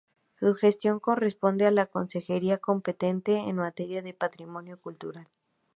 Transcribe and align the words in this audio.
Su 0.39 0.55
gestión 0.55 0.99
corresponde 0.99 1.67
a 1.67 1.69
la 1.69 1.85
Consejería 1.85 2.57
competente 2.57 3.37
en 3.37 3.57
materia 3.57 4.01
de 4.01 4.15
Patrimonio 4.15 4.81
Cultural. 4.81 5.27